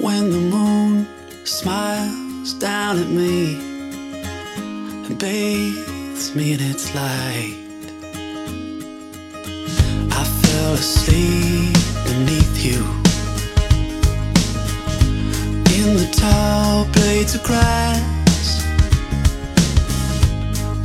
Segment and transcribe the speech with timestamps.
[0.00, 1.06] when the moon
[1.44, 3.56] smiles down at me
[5.06, 7.56] and bathes me in its light.
[10.12, 12.80] I fell asleep beneath you
[15.76, 18.62] in the tall blades of grass.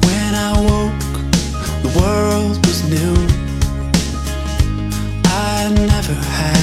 [0.05, 1.04] When I woke,
[1.84, 3.16] the world was new.
[5.26, 6.61] I never had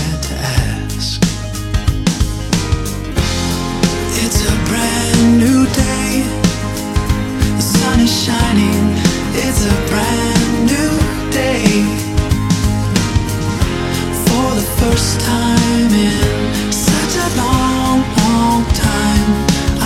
[14.81, 19.31] first time in such a long, long time,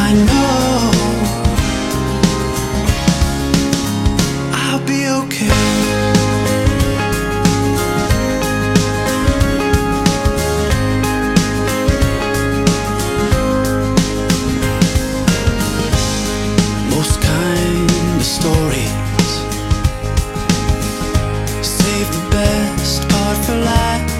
[0.07, 0.91] I know.
[4.53, 5.51] I'll be okay.
[18.23, 19.33] Stories
[21.63, 24.12] save the best part for last.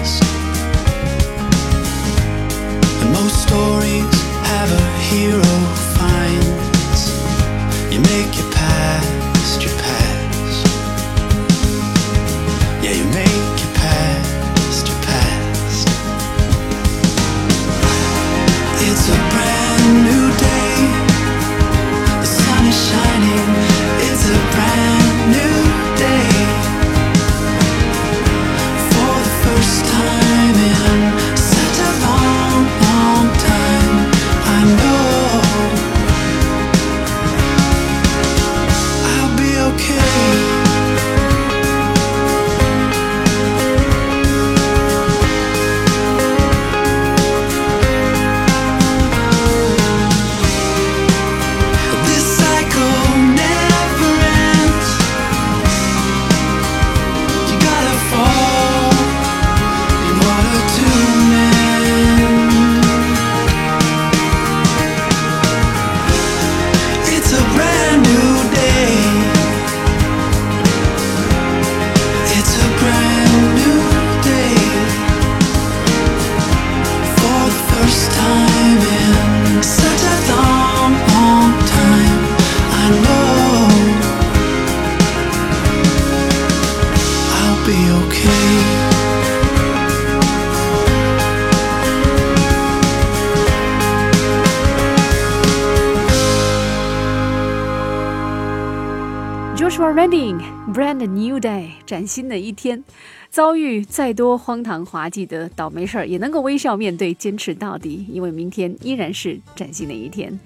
[99.83, 100.39] Joshua Redding
[100.73, 102.85] Brand New Day，崭新的一天，
[103.29, 110.39] 遭遇再多荒唐滑稽的倒霉事儿，也能够微笑面对，坚持到底，因为明天依然是崭新的一天。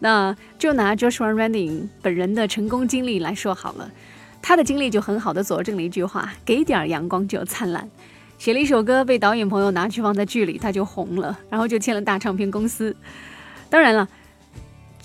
[0.00, 3.90] 那就拿 Joshua Rending 本人的成功经历来说好了，
[4.42, 7.88] 他的经历就很好的佐证了一句话：给点阳光就灿烂。
[8.36, 12.94] 写了一首歌，被导演朋友拿去放在剧里，他就红了，然后就签了大唱片公司。
[13.70, 14.06] 当然了。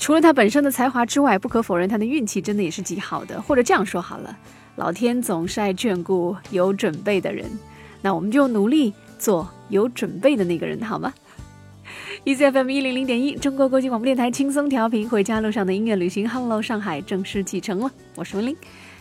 [0.01, 3.39] 除了他本身的才华之外，不可否认他的运气真的也是极好的。
[3.39, 4.35] 或者这样说好了，
[4.75, 7.47] 老天总是爱眷顾有准备的人，
[8.01, 11.13] 那我们就努力做有准备的那个人，好吗？
[12.25, 17.91] ECFM 一零零点一，中国国际广播电台轻松调频，回家路上的音乐旅行，Hello 上海正式启程了。
[18.15, 18.57] 我是文玲，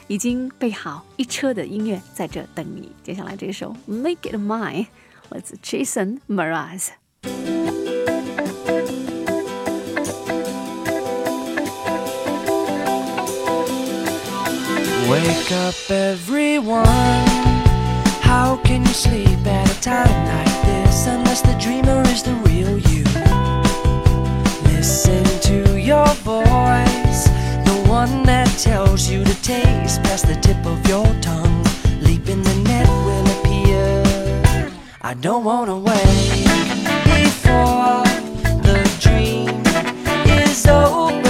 [0.06, 2.92] 已经备好一车的音乐在这等你。
[3.02, 6.88] 接下来这首 Make It Mine，Let's Jason Mraz。
[15.10, 16.86] Wake up, everyone.
[18.22, 22.78] How can you sleep at a time like this unless the dreamer is the real
[22.78, 23.02] you?
[24.72, 27.24] Listen to your voice,
[27.66, 31.64] the one that tells you to taste past the tip of your tongue.
[32.00, 34.70] Leap in the net will appear.
[35.02, 36.46] I don't wanna wait
[37.18, 38.04] before
[38.62, 39.60] the dream
[40.46, 41.29] is over.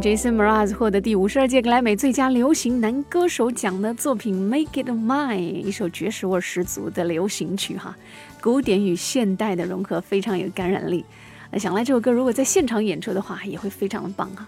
[0.00, 7.96] Jason Mraz 获得第五十二届格莱美最佳流行男歌手奖的作品《Make It Mine》，一首爵士味十足的流行曲哈，
[8.40, 11.04] 古典与现代的融合非常有感染力。
[11.50, 14.46] 那想来这首歌如果在现场演出的话，也会非常的棒哈。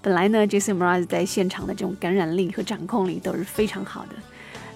[0.00, 4.14] 本来呢，Jason Mraz 在现场的这种感染力和掌控力都是非常好的。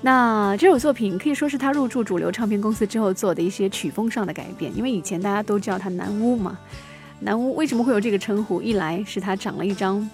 [0.02, 6.58] 那这首作品可以说是他入驻主流唱片公司之后做的一些曲风上的改变，因为以前大家都叫他男巫嘛。
[7.20, 8.60] 南巫为什么会有这个称呼？
[8.60, 10.08] 一来是他长了一张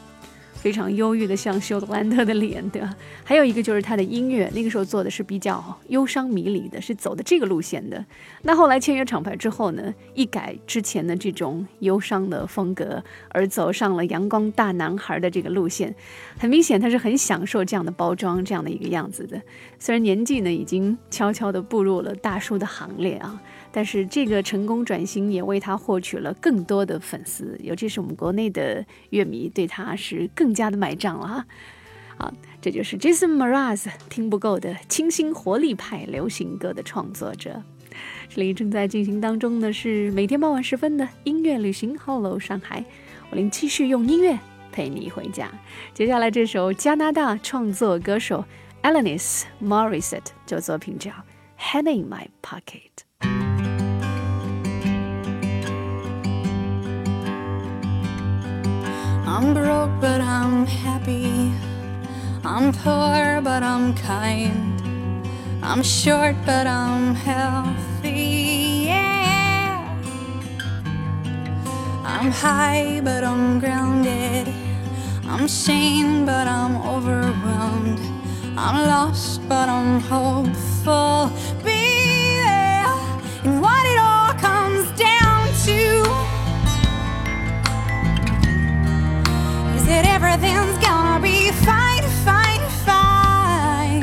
[0.54, 2.94] 非常忧郁的像休特兰特的脸，对吧？
[3.24, 8.04] 还有一个就是他的音乐，那个时候做的是比较忧伤迷离的，是走的这个路线的。
[8.42, 15.92] 那后来签约厂牌之后呢，一改之前的这种忧伤的风格，而走上了阳光大男孩的这个路线。
[16.38, 19.42] 很明显，他是很享受这样的包装，这样的一个样子的。
[19.80, 23.42] 虽然年纪呢已经悄悄地步入了大叔的行列啊。
[23.72, 31.46] 但是这个成功转型也为他获取了更多的粉丝，尤其是我们国内的乐迷对他是更加的买账了哈。
[32.18, 37.62] 好，这就是 Jason Mraz 听不够的清新活力派流行歌的创作者。
[38.28, 42.84] 这里正在进行当中的是每天傍晚时分的音乐旅行，Hello 上海，
[43.30, 44.38] 我令继续用音乐
[44.70, 45.50] 陪你回家。
[45.92, 48.44] 接下来这首加拿大创作歌手
[48.82, 51.10] Alanis Morissette 这作品叫
[51.58, 52.60] 《Hand in My Pocket》。
[59.34, 61.54] I'm broke, but I'm happy.
[62.44, 65.26] I'm poor, but I'm kind.
[65.62, 68.88] I'm short, but I'm healthy.
[68.88, 69.88] Yeah.
[72.04, 74.52] I'm high, but I'm grounded.
[75.24, 78.00] I'm sane, but I'm overwhelmed.
[78.58, 81.32] I'm lost, but I'm hopeful.
[89.92, 94.02] That everything's gonna be fine, fine, fine.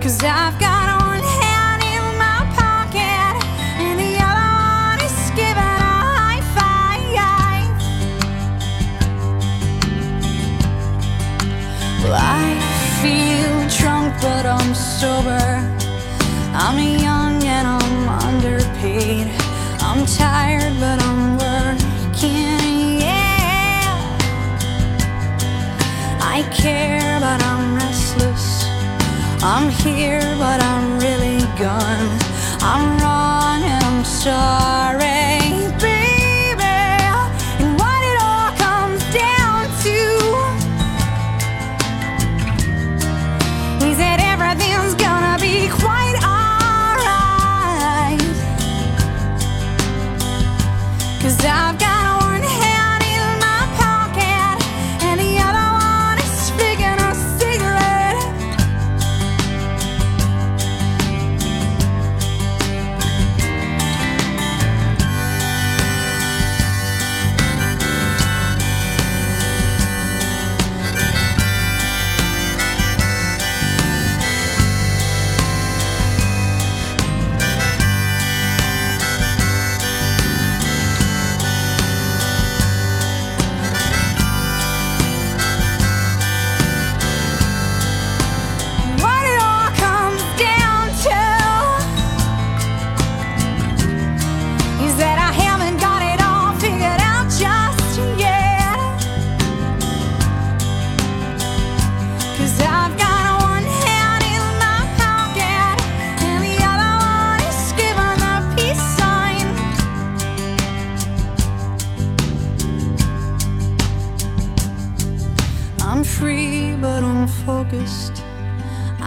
[0.00, 3.34] Cause I've got one hand in my pocket,
[3.84, 7.76] and the other one is giving a high five.
[12.02, 12.48] Well, I
[13.02, 15.46] feel drunk, but I'm sober.
[16.64, 16.78] I'm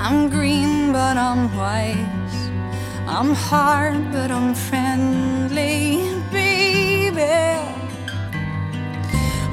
[0.04, 2.50] I'm green, but I'm wise.
[3.06, 7.22] I'm hard, but I'm friendly, baby.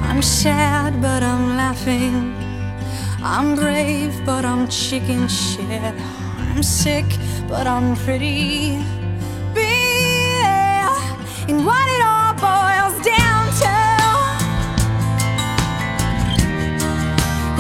[0.08, 2.34] I'm sad, but I'm laughing.
[3.22, 5.94] I'm brave, but I'm chicken shit.
[6.38, 7.04] I'm sick,
[7.46, 8.78] but I'm pretty,
[9.52, 9.68] baby.
[11.50, 13.76] And what it all boils down to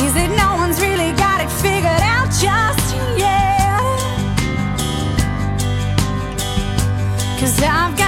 [0.04, 2.77] is that no one's really got it figured out just
[7.60, 8.07] I've got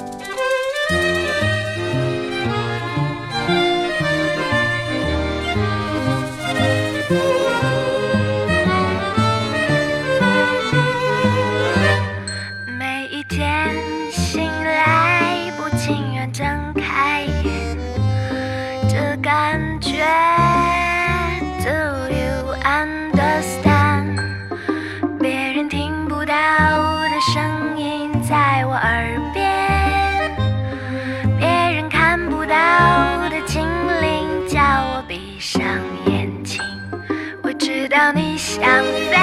[38.61, 38.69] 想
[39.09, 39.17] 飞，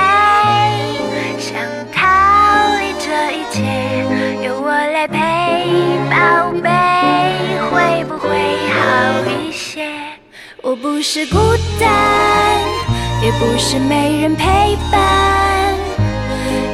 [1.38, 1.54] 想
[1.92, 2.02] 逃
[2.80, 3.62] 离这一切，
[4.44, 5.16] 有我来陪，
[6.10, 6.68] 宝贝，
[7.70, 8.28] 会不会
[8.74, 8.76] 好
[9.30, 9.86] 一些？
[10.60, 11.38] 我不是孤
[11.78, 11.88] 单，
[13.22, 15.72] 也不是没人陪伴，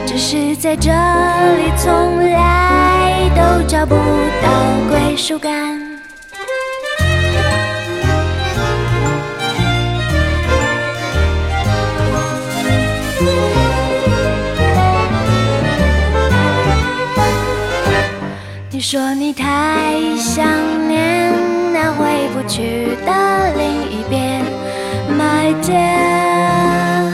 [0.07, 4.49] 只是在这里从来都找不到
[4.89, 5.74] 归属感。
[18.87, 20.45] 说你太想
[20.87, 21.33] 念
[21.73, 24.45] 那回不去的另一边
[25.09, 27.11] ，My dear,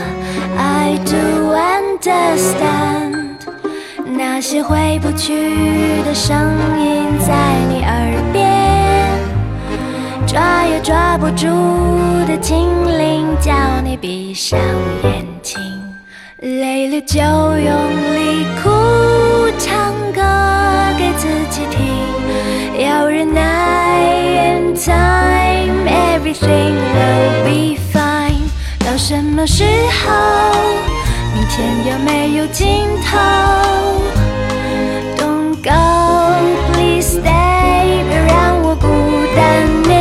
[0.58, 3.36] I do understand。
[4.04, 6.36] 那些回不去的声
[6.76, 9.16] 音在你耳边，
[10.26, 11.46] 抓也抓不住
[12.26, 12.66] 的精
[12.98, 13.52] 灵叫
[13.84, 14.58] 你闭上
[15.04, 15.60] 眼睛，
[16.40, 17.72] 累了就用
[18.16, 18.68] 力哭，
[19.56, 19.94] 唱
[23.00, 23.40] Oh，忍耐。
[24.36, 28.50] In time，everything will be fine。
[28.78, 29.64] 到什么时
[30.04, 30.10] 候？
[31.34, 33.16] 明天有没有尽头
[35.16, 38.04] ？Don't go，please stay。
[38.06, 38.86] 别让我孤
[39.34, 39.99] 单。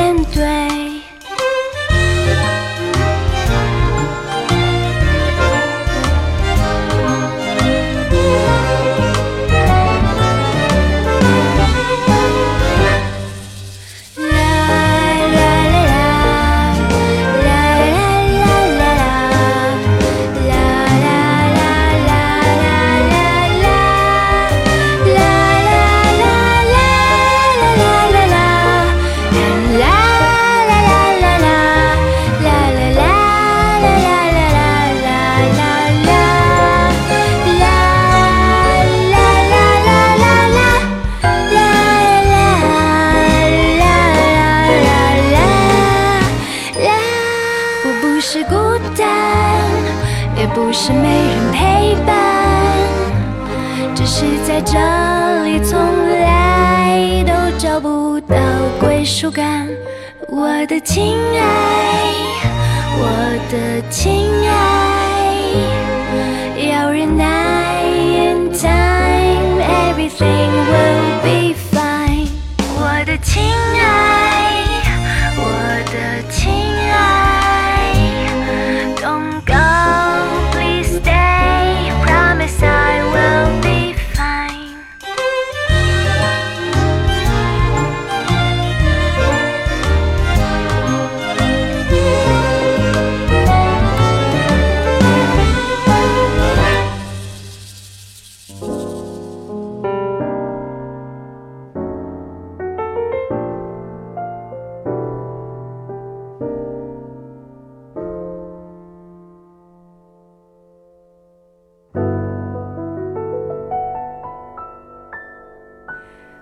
[59.00, 59.66] 归属感。
[60.28, 61.42] 我的亲爱，
[62.98, 63.08] 我
[63.50, 64.52] 的亲爱，
[66.70, 72.28] 要忍耐，in time everything will be fine。
[72.76, 73.42] 我的亲
[73.80, 74.66] 爱，
[75.38, 75.42] 我
[75.94, 76.52] 的亲
[76.92, 77.96] 爱
[78.98, 79.39] ，Don't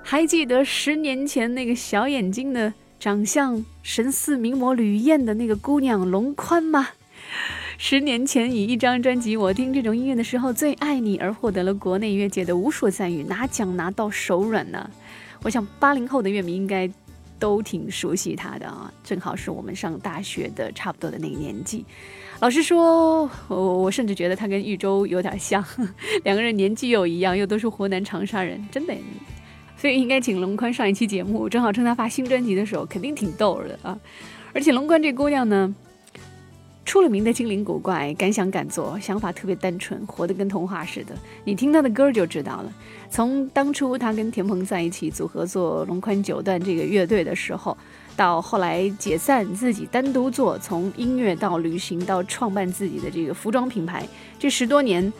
[0.09, 6.87] 还记得十年前那个小眼睛的、长相神似名模吕燕的那个姑娘龙宽吗？
[7.77, 14.89] 十年前以一张专辑《我听这种音乐的时候最爱你》而获得了国内乐界的无数赞誉，拿奖拿到手软呢。
[15.43, 16.89] 我想八零后的乐迷应该
[17.37, 21.85] 都挺熟悉她的啊，正好是我们上大学的差不多的那个年纪。
[22.39, 25.61] 老实说，我我甚至觉得她跟豫州有点像，
[26.23, 28.95] 两个人年纪又一样，又都是湖南长沙人，真的。
[29.79, 33.97] 所以应该请龙宽上一期节目，正好趁他发新专辑的时候，肯定挺逗的啊！
[34.53, 35.75] 而且龙宽这姑娘呢，
[36.83, 41.15] 出了名的精灵古怪，敢想敢做，想法特别单纯，活得跟童话似的。
[41.43, 42.73] 你听她的歌就知道了。
[43.11, 47.77] 从当初她跟田鹏在一起组合做龙宽九段这个乐队的时候，
[48.15, 54.07] 到后来解散自己单独做，从音乐到旅行到创办自己的这个服装品牌，
[54.39, 55.13] 这十多年。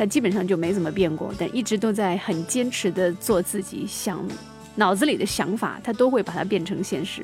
[0.00, 4.26] 他基本上就没怎么变过，但一直都在很坚持的做自己想
[4.74, 7.22] 脑子里的想法，他都会把它变成现实。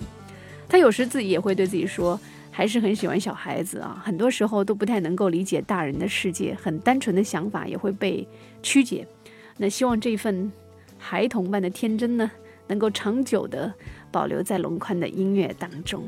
[0.68, 8.28] 他有时自己也会对自己说，还是很喜欢小孩子啊，很多时候都不太能够理解大人的世界，很单纯的想法也会被
[8.62, 9.08] 曲解。
[9.56, 10.52] 那希望这份
[10.98, 12.30] 孩童般的天真呢，
[12.66, 13.72] 能够长久的
[14.12, 16.06] 保留在龙宽的音乐当中。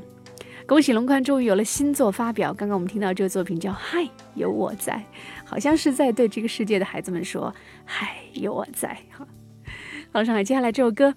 [0.67, 2.53] 恭喜龙宽终于有了新作发表。
[2.53, 4.93] 刚刚我们听到这个作品叫《嗨，有我在》，
[5.49, 7.55] 好像是在对这个世界的孩子们说
[7.87, 9.27] ：“嗨，有我在。”哈，
[10.13, 11.15] 好，上海，接下来这首歌，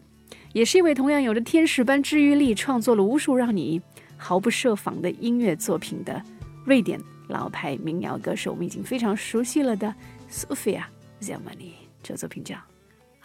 [0.54, 3.82] 也是一位同样有着天使般治愈力，创作了无数让你
[4.16, 6.24] 毫不设防的音乐作品的
[6.66, 9.94] 瑞典老牌民谣歌手，我们已经非常熟悉了的
[10.32, 10.84] Sophia
[11.20, 11.74] Zelmani。
[12.02, 12.56] 这作品叫《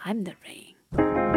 [0.03, 1.31] I'm the Rain》。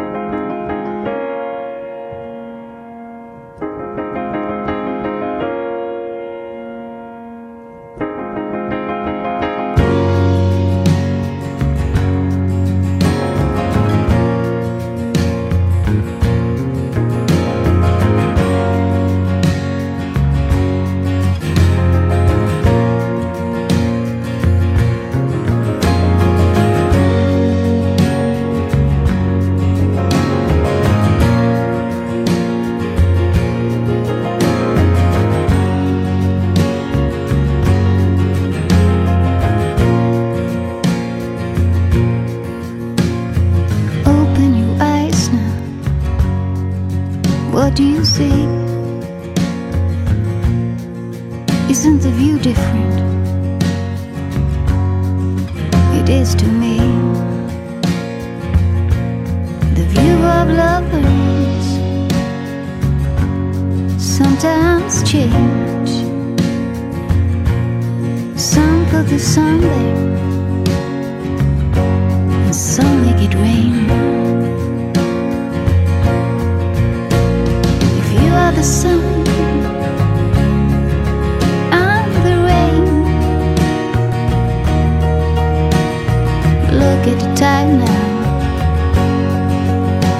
[87.03, 87.99] Look at the time now.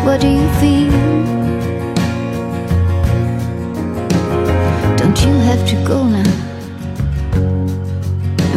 [0.03, 0.91] What do you feel?
[4.97, 6.33] Don't you have to go now?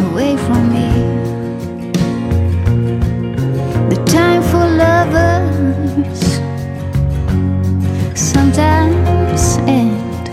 [0.09, 0.89] Away from me.
[3.93, 6.39] The time for lovers
[8.19, 10.25] sometimes end.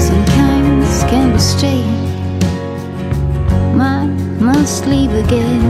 [0.00, 2.01] Sometimes can be stayed.
[4.42, 5.62] Must leave again.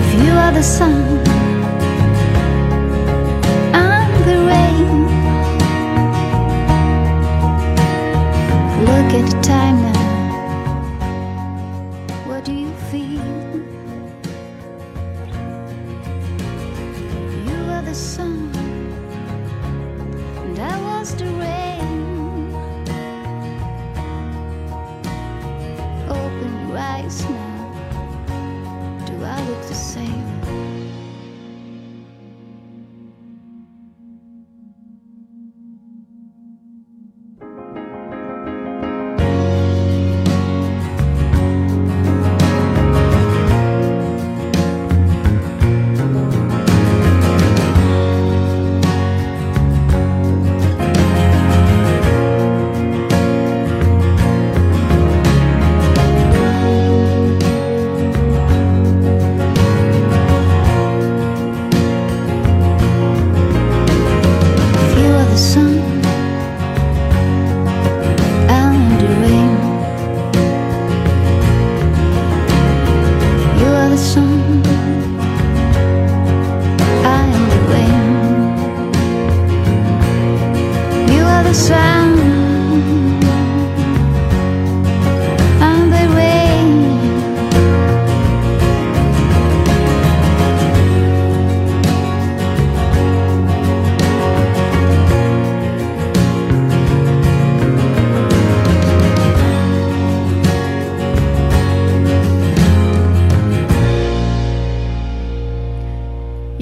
[0.00, 1.31] If you are the sun,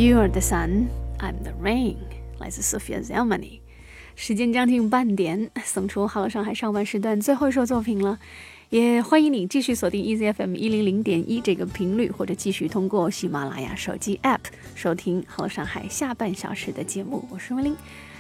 [0.01, 1.97] You are the sun, I'm the rain，
[2.39, 3.61] 来自 Sophia Zelmany。
[4.17, 8.19] 时间将近半点，送出好上海上班时段最后一首作品了，
[8.71, 14.39] 也欢迎你继续锁定 EZFM 一零零点一这个频率，或者继续通过喜马拉雅手机 App
[14.75, 17.29] 收听好上海下半小时的节目。
[17.29, 17.77] 我是文林，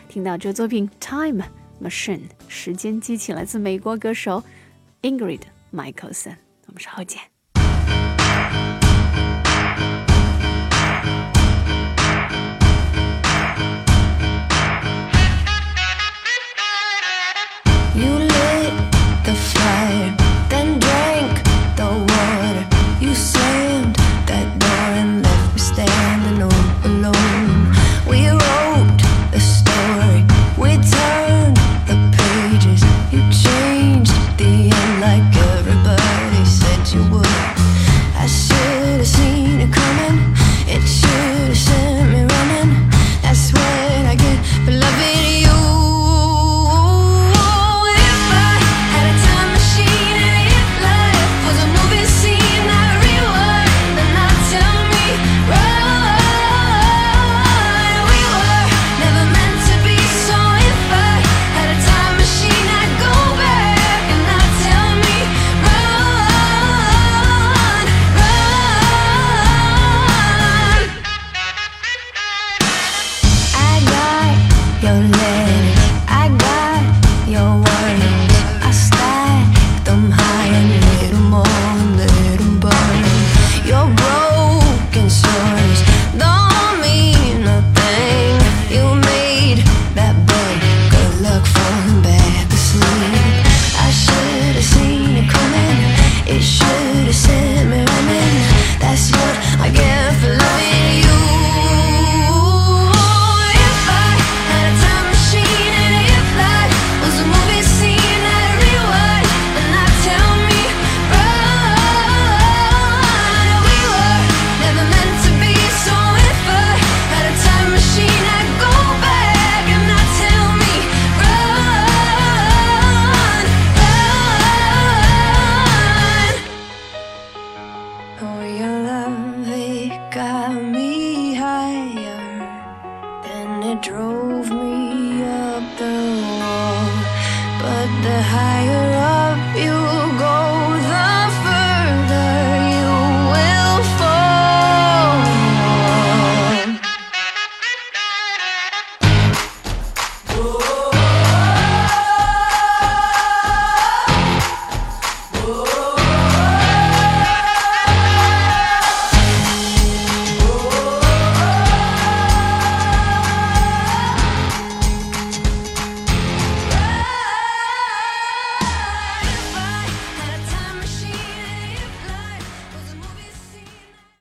[0.06, 1.46] 听到这作品《Time
[1.82, 4.44] Machine》时间机器来自美国歌手
[5.00, 5.40] Ingrid
[5.72, 7.22] Michaelson，我们稍后见。